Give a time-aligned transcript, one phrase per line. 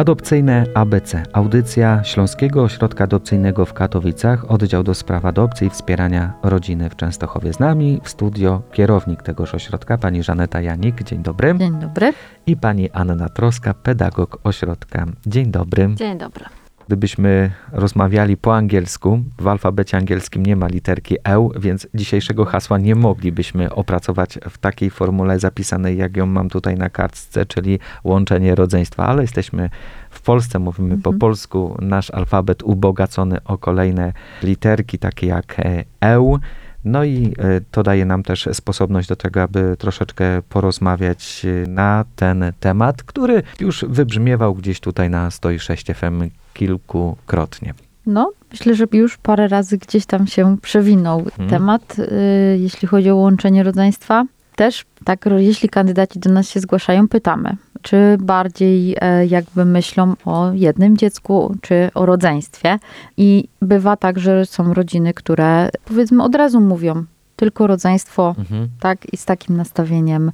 [0.00, 1.22] Adopcyjne ABC.
[1.32, 7.52] Audycja Śląskiego Ośrodka Adopcyjnego w Katowicach, oddział do spraw adopcji i wspierania rodziny w Częstochowie.
[7.52, 11.02] Z nami w studio kierownik tegoż ośrodka, pani Żaneta Janik.
[11.02, 11.54] Dzień dobry.
[11.58, 12.12] Dzień dobry.
[12.46, 15.06] I pani Anna Troska, pedagog ośrodka.
[15.26, 15.88] Dzień dobry.
[15.94, 16.44] Dzień dobry.
[16.90, 22.94] Gdybyśmy rozmawiali po angielsku, w alfabecie angielskim nie ma literki E, więc dzisiejszego hasła nie
[22.94, 29.06] moglibyśmy opracować w takiej formule zapisanej, jak ją mam tutaj na kartce, czyli łączenie rodzeństwa,
[29.06, 29.70] ale jesteśmy
[30.10, 35.56] w Polsce, mówimy po polsku, nasz alfabet ubogacony o kolejne literki, takie jak
[36.04, 36.38] E.
[36.84, 37.34] No i
[37.70, 43.84] to daje nam też sposobność do tego, aby troszeczkę porozmawiać na ten temat, który już
[43.88, 47.74] wybrzmiewał gdzieś tutaj na 106 FM kilkukrotnie.
[48.06, 51.50] No, myślę, że już parę razy gdzieś tam się przewinął hmm.
[51.50, 54.24] temat, y, jeśli chodzi o łączenie rodzeństwa.
[54.56, 60.52] Też tak, jeśli kandydaci do nas się zgłaszają, pytamy, czy bardziej e, jakby myślą o
[60.52, 62.78] jednym dziecku, czy o rodzeństwie.
[63.16, 67.04] I bywa tak, że są rodziny, które powiedzmy od razu mówią,
[67.36, 68.68] tylko rodzeństwo, mhm.
[68.80, 70.32] tak, i z takim nastawieniem.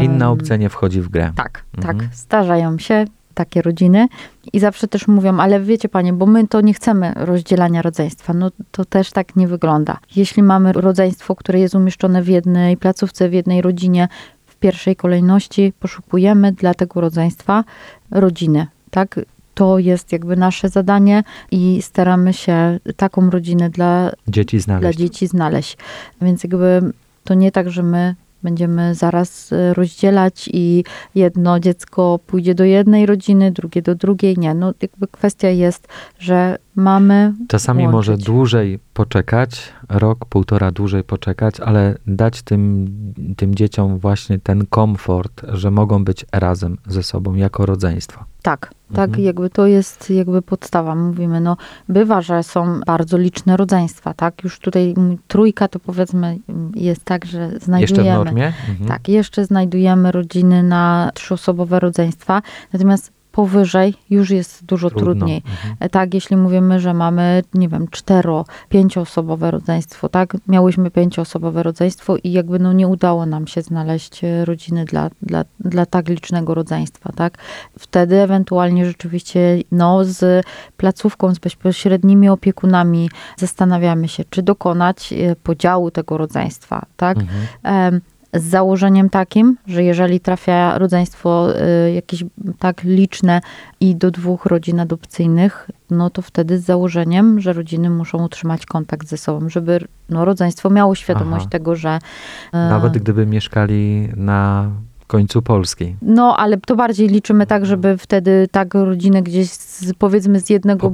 [0.00, 1.32] Inna opcja nie wchodzi w grę.
[1.36, 1.98] Tak, mhm.
[1.98, 2.14] tak.
[2.14, 3.04] Starzają się,
[3.34, 4.08] takie rodziny
[4.52, 8.34] i zawsze też mówią, ale wiecie panie, bo my to nie chcemy rozdzielania rodzeństwa.
[8.34, 9.98] No to też tak nie wygląda.
[10.16, 14.08] Jeśli mamy rodzeństwo, które jest umieszczone w jednej placówce, w jednej rodzinie,
[14.46, 17.64] w pierwszej kolejności poszukujemy dla tego rodzeństwa
[18.10, 19.20] rodziny, tak?
[19.54, 24.82] To jest jakby nasze zadanie i staramy się taką rodzinę dla dzieci znaleźć.
[24.82, 25.76] Dla dzieci znaleźć.
[26.22, 26.92] Więc jakby
[27.24, 33.06] to nie tak, że my będziemy zaraz e, rozdzielać i jedno dziecko pójdzie do jednej
[33.06, 34.38] rodziny, drugie do drugiej.
[34.38, 37.34] Nie, no jakby kwestia jest, że mamy.
[37.48, 37.92] Czasami łączyć.
[37.94, 42.88] może dłużej poczekać, rok, półtora dłużej poczekać, ale dać tym,
[43.36, 48.24] tym dzieciom właśnie ten komfort, że mogą być razem ze sobą jako rodzeństwo.
[48.42, 49.24] Tak, tak, mhm.
[49.24, 50.94] jakby to jest jakby podstawa.
[50.94, 51.56] Mówimy, no
[51.88, 54.44] bywa, że są bardzo liczne rodzeństwa, tak?
[54.44, 54.94] Już tutaj
[55.28, 56.38] trójka to powiedzmy
[56.74, 57.80] jest tak, że znajdujemy...
[57.80, 58.46] Jeszcze w normie?
[58.70, 58.88] Mhm.
[58.88, 65.06] Tak, jeszcze znajdujemy rodziny na trzyosobowe rodzeństwa, natomiast powyżej już jest dużo Trudno.
[65.06, 65.42] trudniej.
[65.46, 65.90] Mhm.
[65.90, 72.32] Tak, jeśli mówimy, że mamy, nie wiem, cztero, pięcioosobowe rodzeństwo, tak, miałyśmy pięcioosobowe rodzeństwo i
[72.32, 77.12] jakby no nie udało nam się znaleźć e, rodziny dla, dla, dla tak licznego rodzeństwa,
[77.16, 77.38] tak.
[77.78, 85.90] Wtedy ewentualnie rzeczywiście, no z placówką, z bezpośrednimi opiekunami zastanawiamy się, czy dokonać e, podziału
[85.90, 87.16] tego rodzeństwa, tak.
[87.64, 88.00] Mhm
[88.34, 91.48] z założeniem takim, że jeżeli trafia rodzeństwo
[91.86, 92.24] y, jakieś
[92.58, 93.40] tak liczne
[93.80, 99.08] i do dwóch rodzin adopcyjnych, no to wtedy z założeniem, że rodziny muszą utrzymać kontakt
[99.08, 99.78] ze sobą, żeby
[100.08, 101.50] no, rodzeństwo miało świadomość Aha.
[101.50, 101.98] tego, że...
[102.46, 104.70] Y, Nawet gdyby mieszkali na
[105.12, 105.96] końcu Polski.
[106.02, 110.90] No, ale to bardziej liczymy tak, żeby wtedy tak rodzinę gdzieś z, powiedzmy z jednego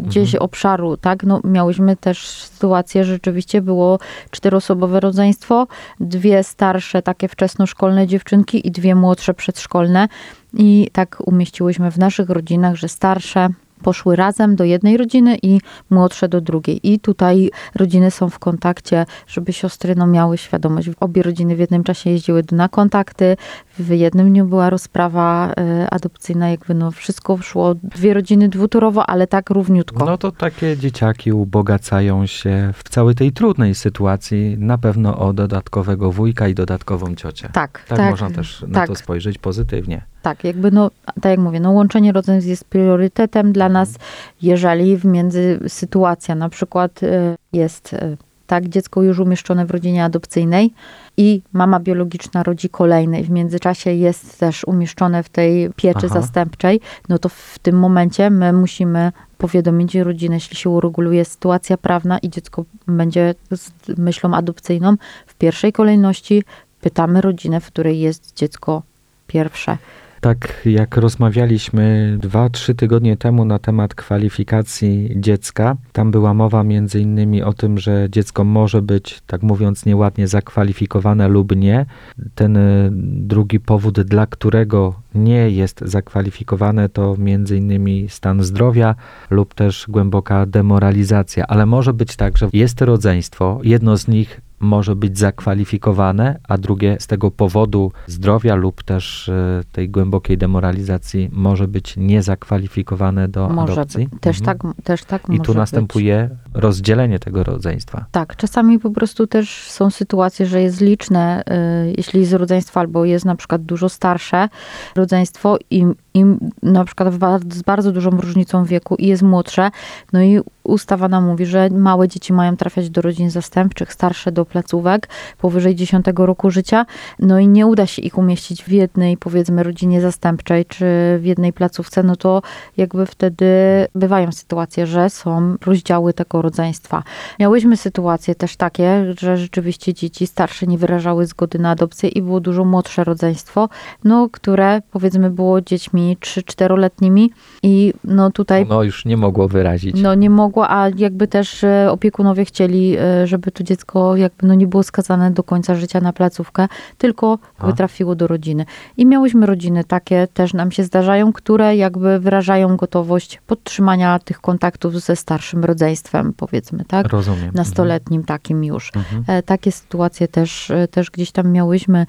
[0.00, 0.42] gdzieś mhm.
[0.42, 1.24] obszaru, tak?
[1.24, 3.98] No, miałyśmy też sytuację, że rzeczywiście było
[4.30, 5.66] czteroosobowe rodzeństwo,
[6.00, 10.08] dwie starsze takie wczesnoszkolne dziewczynki i dwie młodsze przedszkolne
[10.54, 13.48] i tak umieściłyśmy w naszych rodzinach, że starsze
[13.82, 15.60] poszły razem do jednej rodziny i
[15.90, 16.80] młodsze do drugiej.
[16.82, 20.90] I tutaj rodziny są w kontakcie, żeby siostry no, miały świadomość.
[21.00, 23.36] Obie rodziny w jednym czasie jeździły na kontakty,
[23.78, 29.26] w jednym dniu była rozprawa y, adopcyjna, jakby no wszystko szło, dwie rodziny dwutorowo, ale
[29.26, 30.04] tak równiutko.
[30.04, 36.12] No to takie dzieciaki ubogacają się w całej tej trudnej sytuacji na pewno o dodatkowego
[36.12, 37.48] wujka i dodatkową ciocię.
[37.52, 37.98] Tak, tak.
[37.98, 38.88] Tak można też na tak.
[38.88, 40.02] to spojrzeć pozytywnie.
[40.22, 43.94] Tak, jakby no, tak jak mówię, no łączenie rodzeństw jest priorytetem dla nas,
[44.42, 48.16] jeżeli w między sytuacja na przykład y, jest y,
[48.50, 50.72] tak, dziecko już umieszczone w rodzinie adopcyjnej
[51.16, 56.20] i mama biologiczna rodzi kolejne i w międzyczasie jest też umieszczone w tej pieczy Aha.
[56.20, 62.18] zastępczej, no to w tym momencie my musimy powiadomić rodzinę, jeśli się ureguluje sytuacja prawna
[62.18, 64.96] i dziecko będzie z myślą adopcyjną,
[65.26, 66.42] w pierwszej kolejności
[66.80, 68.82] pytamy rodzinę, w której jest dziecko
[69.26, 69.78] pierwsze.
[70.20, 77.00] Tak jak rozmawialiśmy dwa, trzy tygodnie temu na temat kwalifikacji dziecka, tam była mowa między
[77.00, 81.86] innymi o tym, że dziecko może być, tak mówiąc nieładnie, zakwalifikowane lub nie.
[82.34, 82.90] Ten y,
[83.22, 88.94] drugi powód, dla którego nie jest zakwalifikowane, to między innymi stan zdrowia
[89.30, 91.46] lub też głęboka demoralizacja.
[91.46, 96.96] Ale może być tak, że jest rodzeństwo, jedno z nich może być zakwalifikowane, a drugie
[97.00, 103.72] z tego powodu zdrowia lub też e, tej głębokiej demoralizacji może być niezakwalifikowane do może
[103.72, 104.08] adopcji.
[104.20, 104.58] Też, mhm.
[104.58, 106.62] tak, też tak I tu następuje być.
[106.62, 108.04] rozdzielenie tego rodzeństwa.
[108.10, 111.42] Tak, czasami po prostu też są sytuacje, że jest liczne,
[111.88, 114.48] y, jeśli jest rodzeństwo albo jest na przykład dużo starsze
[114.96, 116.24] rodzeństwo i i
[116.62, 117.14] na przykład
[117.54, 119.70] z bardzo dużą różnicą wieku i jest młodsze,
[120.12, 124.44] no i ustawa nam mówi, że małe dzieci mają trafiać do rodzin zastępczych, starsze do
[124.44, 125.08] placówek
[125.38, 126.86] powyżej 10 roku życia,
[127.18, 130.84] no i nie uda się ich umieścić w jednej, powiedzmy, rodzinie zastępczej czy
[131.18, 132.42] w jednej placówce, no to
[132.76, 133.46] jakby wtedy
[133.94, 137.02] bywają sytuacje, że są rozdziały tego rodzeństwa.
[137.38, 142.40] Miałyśmy sytuacje też takie, że rzeczywiście dzieci starsze nie wyrażały zgody na adopcję i było
[142.40, 143.68] dużo młodsze rodzeństwo,
[144.04, 147.30] no, które powiedzmy było dziećmi 3-4-letnimi
[147.62, 148.66] i no tutaj...
[148.68, 149.96] No już nie mogło wyrazić.
[150.02, 154.54] No nie mogło, a jakby też e, opiekunowie chcieli, e, żeby to dziecko jakby no
[154.54, 156.68] nie było skazane do końca życia na placówkę,
[156.98, 157.72] tylko a.
[157.72, 158.64] trafiło do rodziny.
[158.96, 165.00] I miałyśmy rodziny takie, też nam się zdarzają, które jakby wyrażają gotowość podtrzymania tych kontaktów
[165.00, 167.08] ze starszym rodzeństwem, powiedzmy, tak?
[167.08, 167.50] Rozumiem.
[167.54, 168.38] Nastoletnim mhm.
[168.38, 168.92] takim już.
[168.96, 169.24] Mhm.
[169.26, 172.06] E, takie sytuacje też, też gdzieś tam miałyśmy,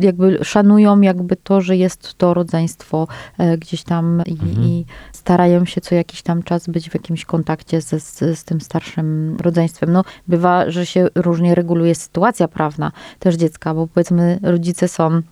[0.00, 3.08] jakby szanują jakby to, że jest to rodzeństwo
[3.58, 4.62] gdzieś tam i, mhm.
[4.62, 8.60] i starają się co jakiś tam czas być w jakimś kontakcie ze, z, z tym
[8.60, 9.92] starszym rodzeństwem.
[9.92, 15.22] No, bywa, że się różnie reguluje sytuacja prawna też dziecka, bo powiedzmy rodzice są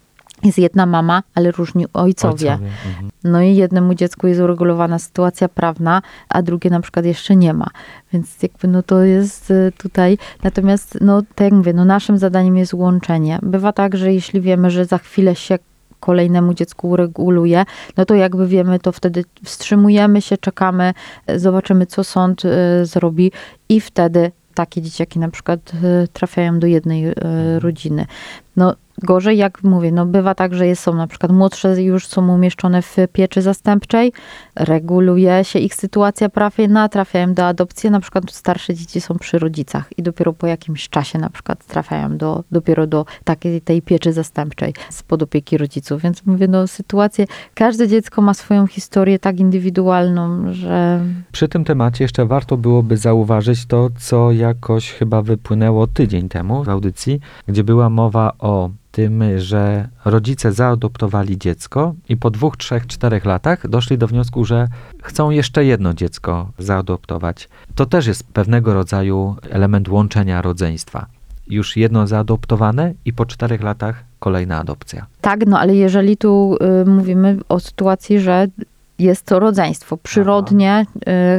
[0.44, 2.52] jest jedna mama, ale różni ojcowie.
[2.52, 2.52] ojcowie.
[2.88, 3.11] Mhm.
[3.25, 7.67] No i jednemu dziecku jest uregulowana sytuacja prawna, a drugie na przykład jeszcze nie ma.
[8.12, 10.19] Więc jakby no to jest y, tutaj.
[10.43, 13.38] Natomiast no tak jak mówię, no naszym zadaniem jest łączenie.
[13.43, 15.58] Bywa tak, że jeśli wiemy, że za chwilę się
[16.00, 17.64] kolejnemu dziecku ureguluje,
[17.96, 20.94] no to jakby wiemy, to wtedy wstrzymujemy się, czekamy,
[21.36, 22.48] zobaczymy, co sąd y,
[22.86, 23.32] zrobi
[23.68, 25.72] i wtedy takie dzieciaki na przykład
[26.04, 27.58] y, trafiają do jednej y, mhm.
[27.58, 28.06] rodziny.
[28.56, 32.82] No Gorzej, jak mówię, no bywa tak, że są na przykład młodsze już są umieszczone
[32.82, 34.12] w pieczy zastępczej,
[34.56, 39.98] reguluje się ich sytuacja prawna, trafiają do adopcji, na przykład starsze dzieci są przy rodzicach
[39.98, 44.74] i dopiero po jakimś czasie na przykład trafiają do, dopiero do takiej tej pieczy zastępczej
[44.90, 46.02] spod opieki rodziców.
[46.02, 51.00] Więc mówię, no sytuacje, każde dziecko ma swoją historię tak indywidualną, że...
[51.32, 56.68] Przy tym temacie jeszcze warto byłoby zauważyć to, co jakoś chyba wypłynęło tydzień temu w
[56.68, 63.25] audycji, gdzie była mowa o tym, że rodzice zaadoptowali dziecko i po dwóch, trzech, czterech
[63.25, 64.69] latach doszli do wniosku, że
[65.02, 67.49] chcą jeszcze jedno dziecko zaadoptować.
[67.75, 71.06] To też jest pewnego rodzaju element łączenia rodzeństwa.
[71.46, 75.06] Już jedno zaadoptowane i po czterech latach kolejna adopcja.
[75.20, 78.46] Tak, no ale jeżeli tu y, mówimy o sytuacji, że
[78.99, 80.87] jest to rodzeństwo przyrodnie,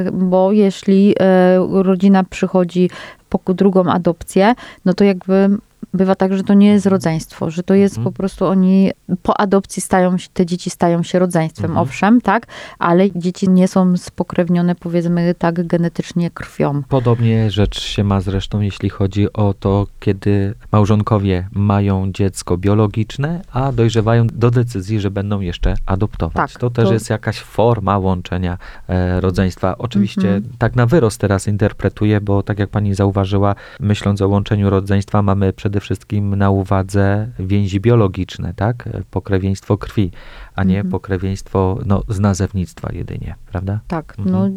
[0.08, 2.90] y, bo jeśli y, rodzina przychodzi
[3.30, 4.56] po drugą adopcję,
[4.86, 5.50] no to jakby
[5.94, 8.14] bywa tak, że to nie jest rodzeństwo, że to jest mhm.
[8.14, 8.92] po prostu oni
[9.24, 11.88] po adopcji stają się, te dzieci stają się rodzeństwem, mhm.
[11.88, 12.48] owszem, tak,
[12.80, 16.84] ale dzieci nie są spokrewnione powiedzmy tak genetycznie krwią.
[16.90, 23.72] Podobnie rzecz się ma zresztą, jeśli chodzi o to, kiedy małżonkowie mają dziecko biologiczne, a
[23.72, 26.52] dojrzewają do decyzji, że będą jeszcze adoptować.
[26.52, 26.94] Tak, to też to...
[26.94, 28.58] jest jakaś forma łączenia
[28.88, 29.78] e, rodzeństwa.
[29.78, 30.44] Oczywiście mhm.
[30.58, 35.54] tak na wyrost teraz interpretuję, bo tak jak pani zauważyła, myśląc o łączeniu rodzeństwa, mamy
[35.54, 38.90] przede przede wszystkim na uwadze więzi biologiczne, tak?
[39.12, 40.12] Pokrewieństwo krwi,
[40.56, 40.92] a nie mhm.
[40.92, 43.80] pokrewieństwo no, z nazewnictwa jedynie, prawda?
[43.88, 44.32] Tak, mhm.
[44.32, 44.50] no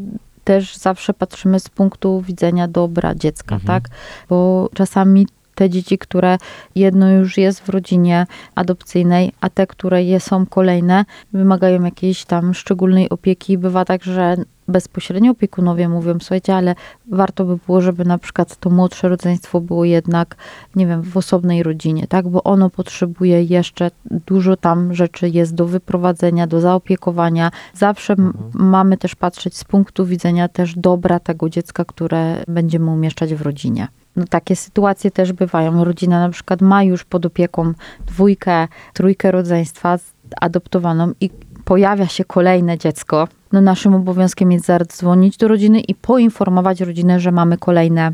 [0.45, 3.67] też zawsze patrzymy z punktu widzenia dobra dziecka, mhm.
[3.67, 3.95] tak?
[4.29, 5.27] Bo czasami
[5.63, 6.39] te dzieci, które
[6.75, 12.55] jedno już jest w rodzinie adopcyjnej, a te, które je są kolejne, wymagają jakiejś tam
[12.55, 13.59] szczególnej opieki.
[13.59, 14.37] Bywa tak, że
[14.69, 16.75] bezpośrednio opiekunowie mówią, słuchajcie, ale
[17.07, 20.37] warto by było, żeby na przykład to młodsze rodzeństwo było jednak,
[20.77, 23.91] nie wiem, w osobnej rodzinie, tak, bo ono potrzebuje jeszcze
[24.27, 27.51] dużo tam rzeczy jest do wyprowadzenia, do zaopiekowania.
[27.75, 28.35] Zawsze mhm.
[28.55, 33.89] mamy też patrzeć z punktu widzenia też dobra tego dziecka, które będziemy umieszczać w rodzinie.
[34.17, 35.85] No, takie sytuacje też bywają.
[35.85, 37.73] Rodzina na przykład ma już pod opieką
[38.07, 39.99] dwójkę, trójkę rodzeństwa
[40.41, 41.31] adoptowaną i
[41.65, 47.33] pojawia się kolejne dziecko, no naszym obowiązkiem jest zadzwonić do rodziny i poinformować rodzinę, że
[47.33, 48.13] mamy kolejne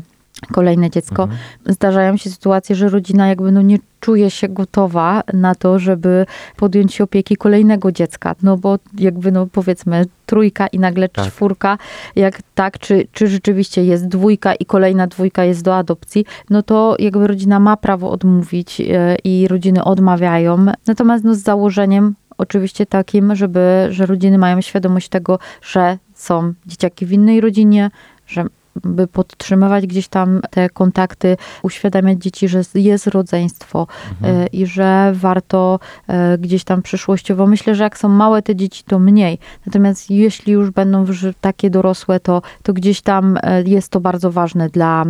[0.51, 1.23] kolejne dziecko.
[1.23, 1.39] Mhm.
[1.65, 6.25] Zdarzają się sytuacje, że rodzina jakby no nie czuje się gotowa na to, żeby
[6.57, 8.35] podjąć się opieki kolejnego dziecka.
[8.43, 11.25] No bo jakby no powiedzmy trójka i nagle tak.
[11.25, 11.77] czwórka,
[12.15, 16.95] jak tak, czy, czy rzeczywiście jest dwójka i kolejna dwójka jest do adopcji, no to
[16.99, 20.65] jakby rodzina ma prawo odmówić e, i rodziny odmawiają.
[20.87, 27.05] Natomiast no z założeniem oczywiście takim, żeby, że rodziny mają świadomość tego, że są dzieciaki
[27.05, 27.91] w innej rodzinie,
[28.27, 28.45] że
[28.83, 34.41] by podtrzymywać gdzieś tam te kontakty, uświadamiać dzieci, że jest rodzeństwo mhm.
[34.41, 37.47] E, i że warto e, gdzieś tam przyszłościowo.
[37.47, 39.37] Myślę, że jak są małe te dzieci, to mniej.
[39.65, 41.05] Natomiast jeśli już będą
[41.41, 45.05] takie dorosłe, to, to gdzieś tam e, jest to bardzo ważne dla,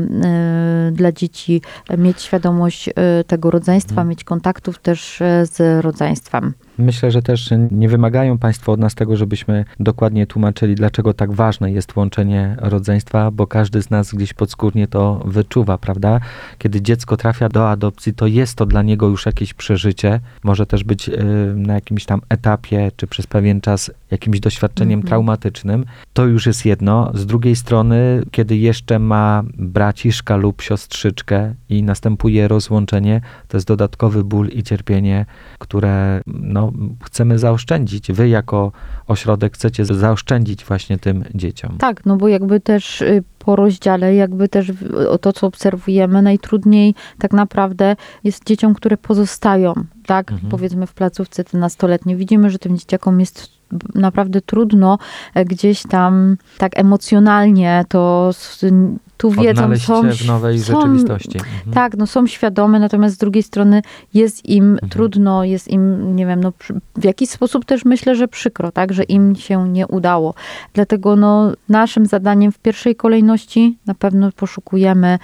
[0.92, 1.62] dla dzieci,
[1.98, 2.90] mieć świadomość
[3.28, 4.08] tego rodzeństwa, mhm.
[4.08, 6.54] mieć kontaktów też z rodzeństwem.
[6.80, 11.72] Myślę, że też nie wymagają Państwo od nas tego, żebyśmy dokładnie tłumaczyli, dlaczego tak ważne
[11.72, 16.20] jest łączenie rodzeństwa, bo każdy z nas gdzieś podskórnie to wyczuwa, prawda?
[16.58, 20.20] Kiedy dziecko trafia do adopcji, to jest to dla niego już jakieś przeżycie.
[20.44, 21.14] Może też być y,
[21.56, 25.08] na jakimś tam etapie, czy przez pewien czas jakimś doświadczeniem mm -hmm.
[25.08, 25.86] traumatycznym.
[26.14, 27.12] To już jest jedno.
[27.14, 34.24] Z drugiej strony, kiedy jeszcze ma braciszka lub siostrzyczkę i następuje rozłączenie, to jest dodatkowy
[34.24, 35.26] ból i cierpienie,
[35.60, 36.69] które no,
[37.04, 38.12] chcemy zaoszczędzić.
[38.12, 38.72] Wy jako
[39.08, 41.78] ośrodek chcecie zaoszczędzić właśnie tym dzieciom.
[41.78, 44.72] Tak, no bo jakby też y, po rozdziale, jakby też
[45.22, 49.74] to, co obserwujemy, najtrudniej tak naprawdę jest dzieciom, które pozostają,
[50.06, 50.52] tak, mhm.
[50.52, 52.16] powiedzmy w placówce te nastoletnie.
[52.16, 53.59] Widzimy, że tym dzieciakom jest
[53.96, 54.98] naprawdę trudno
[55.34, 58.32] e, gdzieś tam tak emocjonalnie to
[59.20, 61.38] tu wiedzą, są, w nowej są, rzeczywistości.
[61.38, 61.74] Mhm.
[61.74, 63.82] Tak, no są świadome, natomiast z drugiej strony
[64.14, 64.90] jest im mhm.
[64.90, 66.54] trudno, jest im, nie wiem, no
[66.96, 70.34] w jakiś sposób też myślę, że przykro, tak, że im się nie udało.
[70.74, 75.20] Dlatego no naszym zadaniem w pierwszej kolejności na pewno poszukujemy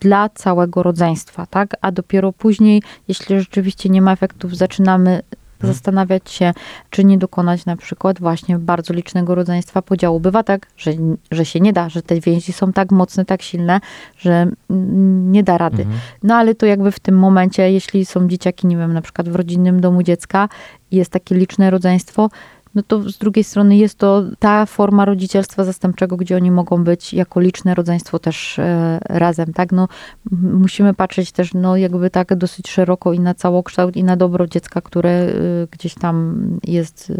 [0.00, 1.76] dla całego rodzeństwa, tak?
[1.80, 5.22] A dopiero później, jeśli rzeczywiście nie ma efektów, zaczynamy
[5.62, 5.74] Mhm.
[5.74, 6.52] zastanawiać się,
[6.90, 10.20] czy nie dokonać na przykład właśnie bardzo licznego rodzeństwa podziału.
[10.20, 10.90] Bywa tak, że,
[11.30, 13.80] że się nie da, że te więzi są tak mocne, tak silne,
[14.18, 14.46] że
[15.30, 15.82] nie da rady.
[15.82, 16.00] Mhm.
[16.22, 19.34] No ale to jakby w tym momencie, jeśli są dzieciaki, nie wiem, na przykład w
[19.34, 20.48] rodzinnym domu dziecka,
[20.90, 22.28] jest takie liczne rodzeństwo,
[22.74, 27.14] no to z drugiej strony jest to ta forma rodzicielstwa zastępczego, gdzie oni mogą być
[27.14, 29.72] jako liczne rodzeństwo też e, razem, tak?
[29.72, 29.88] No,
[30.32, 34.80] musimy patrzeć też, no jakby tak dosyć szeroko i na całokształt i na dobro dziecka,
[34.80, 35.32] które e,
[35.70, 37.12] gdzieś tam jest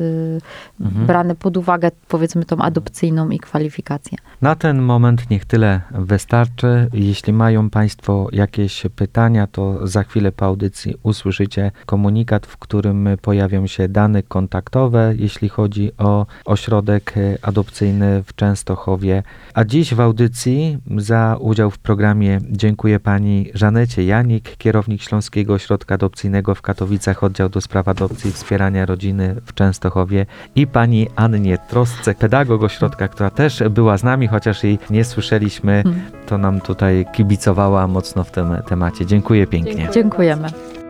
[0.81, 1.07] e, mhm.
[1.07, 4.19] brane pod uwagę, powiedzmy tą adopcyjną i kwalifikację.
[4.43, 6.89] Na ten moment niech tyle wystarczy.
[6.93, 13.67] Jeśli mają Państwo jakieś pytania, to za chwilę po audycji usłyszycie komunikat, w którym pojawią
[13.67, 15.15] się dane kontaktowe.
[15.17, 19.23] Jeśli jeśli chodzi o ośrodek e, adopcyjny w Częstochowie.
[19.55, 25.95] A dziś w audycji za udział w programie dziękuję pani Żanecie Janik, kierownik Śląskiego Ośrodka
[25.95, 31.59] Adopcyjnego w Katowicach, oddział do spraw adopcji i wspierania rodziny w Częstochowie i pani Annie
[31.59, 36.03] Trosce, pedagog ośrodka, która też była z nami, chociaż jej nie słyszeliśmy, hmm.
[36.27, 39.07] to nam tutaj kibicowała mocno w tym temacie.
[39.07, 39.89] Dziękuję pięknie.
[39.95, 40.82] Dziękujemy.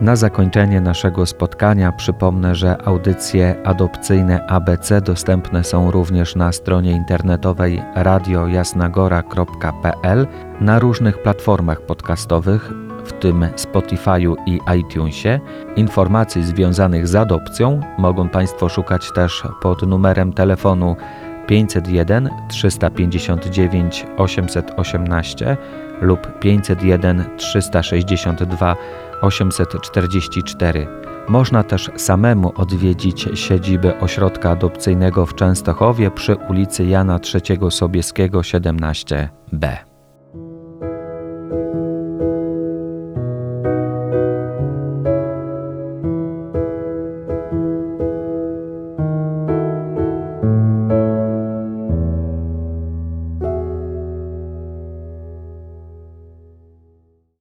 [0.00, 7.82] Na zakończenie naszego spotkania przypomnę, że audycje adopcyjne ABC dostępne są również na stronie internetowej
[7.94, 10.26] radiojasnagora.pl,
[10.60, 12.70] na różnych platformach podcastowych,
[13.04, 15.40] w tym Spotify'u i iTunesie.
[15.76, 20.96] Informacji związanych z adopcją mogą Państwo szukać też pod numerem telefonu
[21.46, 25.56] 501 359 818
[26.00, 28.76] lub 501 362
[29.24, 30.86] 844.
[31.28, 39.93] Można też samemu odwiedzić siedzibę ośrodka adopcyjnego w Częstochowie przy ulicy Jana III Sobieskiego 17b.